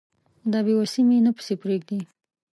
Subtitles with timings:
[0.51, 1.99] دا بې وسي مي نه پسې پرېږدي